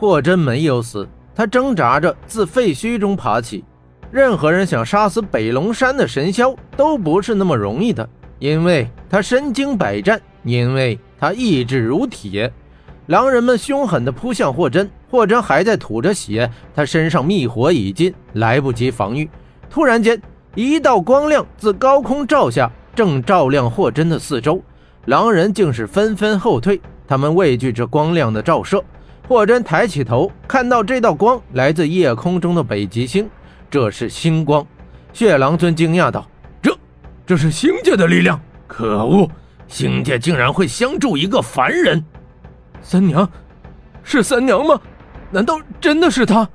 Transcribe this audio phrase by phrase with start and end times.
[0.00, 3.62] 霍真没有死，他挣扎着自废墟中爬起。
[4.10, 8.08] 任何人想杀死北龙山的神霄都不是那么容易的，
[8.38, 12.50] 因为他身经百战，因为他意志如铁。
[13.08, 19.28] 狼人们凶狠地扑向霍真，霍真还在吐着血，他身上密火已尽，来不及防御。
[19.68, 20.18] 突然间，
[20.54, 24.62] 一道光亮自高空照下，正照亮霍真的四周。
[25.04, 28.82] 狼人竟是纷纷后退，他们畏惧这光亮的照射。
[29.30, 33.30] 霍真抬起头，看到这道光来自夜空中的北极星，
[33.70, 34.66] 这是星光。
[35.12, 36.28] 血狼尊惊讶道
[36.60, 36.76] ：“这，
[37.24, 38.40] 这是星界的力量！
[38.66, 39.30] 可恶，
[39.68, 42.04] 星界竟然会相助一个凡人！
[42.82, 43.30] 三娘，
[44.02, 44.80] 是三娘吗？
[45.30, 46.48] 难道真的是她？”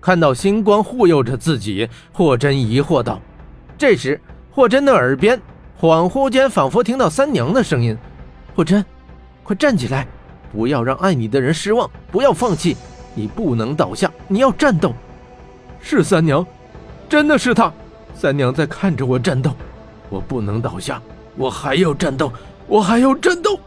[0.00, 3.20] 看到星光护佑着自己，霍真疑惑道。
[3.76, 4.20] 这时，
[4.52, 5.36] 霍真的耳边。
[5.80, 7.98] 恍惚间，仿佛听到三娘的声音
[8.54, 8.84] ：“霍真，
[9.42, 10.06] 快站起来，
[10.54, 12.76] 不要让爱你的人失望，不要放弃，
[13.14, 14.94] 你不能倒下，你要战斗。”
[15.82, 16.46] 是三娘，
[17.08, 17.72] 真的是她。
[18.14, 19.50] 三娘在看着我战斗，
[20.08, 21.02] 我不能倒下，
[21.36, 22.32] 我还要战斗，
[22.68, 23.58] 我还要战斗。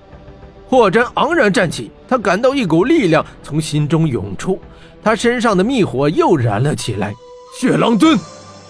[0.70, 4.60] 霍真昂然站起，他感到一股力量从心中涌出，
[5.04, 7.14] 他身上的密火又燃了起来。
[7.60, 8.18] 血狼尊，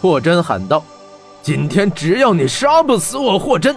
[0.02, 0.84] 霍真喊道。
[1.42, 3.76] 今天只要你杀不死我霍真，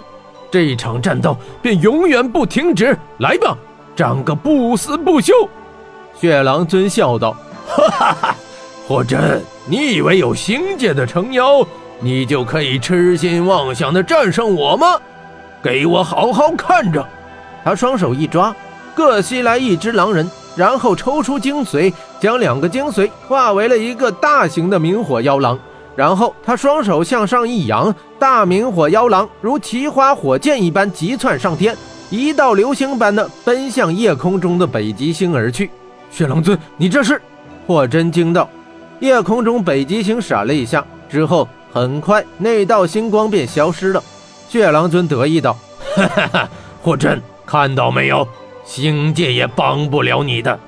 [0.51, 2.97] 这一场战斗便永远不停止。
[3.19, 3.57] 来吧，
[4.01, 5.31] 长个不死不休！
[6.19, 7.35] 血狼尊笑道
[7.69, 8.35] ：“哈哈哈，
[8.87, 11.63] 霍真，你以为有星界的撑腰，
[11.99, 14.99] 你就可以痴心妄想的战胜我吗？
[15.61, 17.07] 给我好好看着！”
[17.63, 18.55] 他双手一抓，
[18.95, 25.59] 各吸来一只狼人，然后抽出精髓，将两个精髓化为了一个大型的明火妖狼。
[25.95, 31.77] 然后他双手向上一扬，大明火妖狼如奇花火箭一般急窜上天，
[32.11, 35.71] 一道流星般的奔向夜空中的北极星而去。
[36.11, 37.19] 血狼尊，你这是？
[37.65, 38.47] 霍真惊道。
[38.99, 44.03] 夜空中北极星闪了一下，之后很快那道星光便消失了。
[44.49, 45.57] 血狼尊得意道
[45.95, 46.49] ：“哈哈哈，
[46.83, 48.27] 霍真，看到没有？
[48.65, 50.59] 星界也帮不了你的。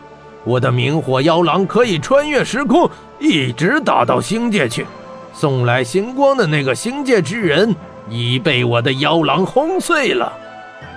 [0.45, 2.89] 我的明火妖狼可以穿越时空，
[3.19, 4.87] 一直打到星界去。”
[5.35, 7.75] 送来星光的那个星界之人
[8.07, 10.31] 已被我的妖狼轰碎了。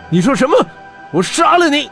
[0.08, 0.56] 你说什么？
[1.10, 1.90] 我杀了你！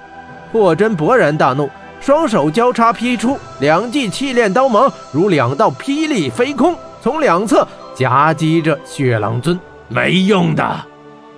[0.52, 1.68] 霍真勃然大怒，
[2.00, 9.58] 双手交叉劈出，两记气炼刀芒如两道霹雳飞空，从两侧夹击着血狼尊。
[9.88, 10.86] 没用的！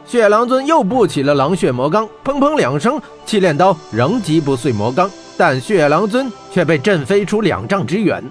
[0.04, 8.22] 血狼尊又布起了狼血魔罡，砰砰两声，气炼刀仍击不碎魔罡，但血狼尊却被震飞出两丈之远。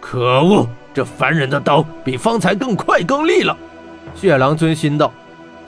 [0.00, 0.66] 可恶！
[0.92, 3.56] 这凡人的刀比方才更快更利了，
[4.14, 5.12] 血狼尊心道。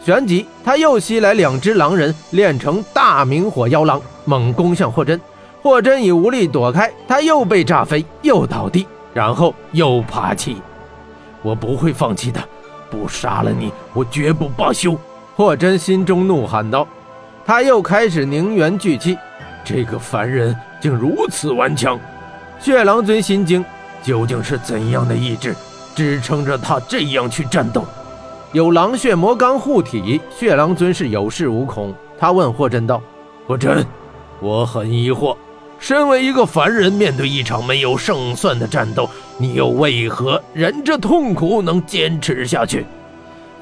[0.04, 5.20] 旋即，他又吸来两只狼人，炼成大明火妖狼，猛攻向霍真。
[5.62, 10.56] 霍真已无力躲开，他又被炸飞，又倒地，然后又爬起。
[11.40, 12.42] 我不会放弃的，
[12.90, 14.98] 不杀了你，我绝不罢休！
[15.36, 16.86] 霍真心中怒喊道。
[17.46, 19.16] 他又开始凝元聚气。
[19.64, 21.96] 这个凡人竟如此顽强，
[22.58, 23.64] 血狼尊心惊。
[24.02, 25.54] 究竟是怎样的意志
[25.94, 27.86] 支撑着他这样去战斗？
[28.52, 31.94] 有狼血魔钢护体，血狼尊是有恃无恐。
[32.18, 33.00] 他问霍真道
[33.48, 33.82] ：“霍真，
[34.40, 35.34] 我很疑惑，
[35.78, 39.08] 身为一个凡人，面对一场没有胜算的战斗，
[39.38, 42.84] 你又为何忍着痛苦能坚持下去？”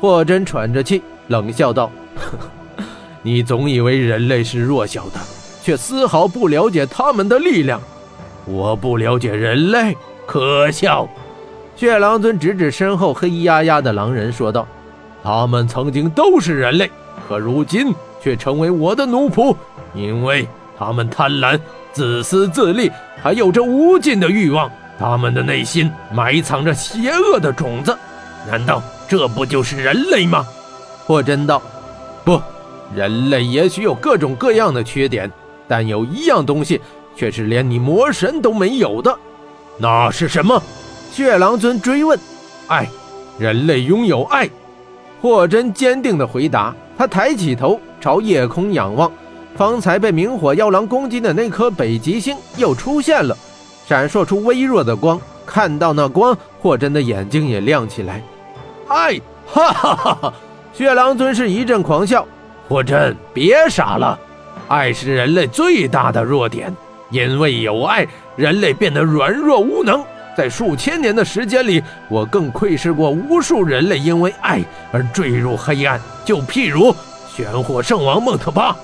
[0.01, 1.89] 霍真喘着气，冷笑道
[3.23, 5.21] ：“你总以为人类是弱小的，
[5.63, 7.81] 却丝毫不了解他们的力量。
[8.45, 9.97] 我不了解人类。”
[10.27, 11.09] 可笑！
[11.77, 14.67] 血狼尊指指身后黑压压的狼人，说道
[15.23, 16.91] ：“他们曾经都是人类，
[17.29, 19.55] 可如今却成为我的奴仆，
[19.95, 20.49] 因为
[20.79, 21.59] 他们贪婪、
[21.93, 22.91] 自私自利，
[23.23, 24.71] 还有着无尽的欲望。
[24.99, 27.97] 他们的内心埋藏着邪恶的种子。
[28.47, 30.47] 难道这不就是人类吗？”
[31.07, 31.61] 霍真道
[32.25, 32.41] ：“不，
[32.95, 35.31] 人类也许有各种各样的缺点，
[35.67, 36.81] 但有一样东西
[37.17, 39.15] 却是连你魔神都没有的。”
[39.77, 40.63] 那是什么？
[41.13, 42.19] 血狼尊追问。
[42.69, 42.89] 爱，
[43.39, 44.49] 人类拥有爱。
[45.21, 46.75] 霍真坚定地回答。
[46.97, 49.11] 他抬起头朝夜空仰望，
[49.57, 53.37] 方才被明火妖狼攻击的那颗北极星又出现了，
[53.87, 55.19] 闪烁出微弱的光。
[55.47, 58.23] 看到那光，霍真的眼睛也亮起来。
[58.89, 59.21] 哎！
[59.47, 60.35] 哈哈哈哈！
[60.73, 62.25] 血狼尊是一阵狂笑。
[62.69, 64.19] 霍真，别傻了。
[64.69, 66.73] 爱是人类最大的弱点。
[67.11, 68.07] 因为有爱，
[68.37, 70.05] 人类变得软弱无能。
[70.37, 74.61] 在数千年的时间里，我更窥视过无数人类因为爱
[74.93, 76.01] 而坠入黑暗。
[76.25, 76.95] 就譬如
[77.35, 78.77] 玄火圣王孟特巴，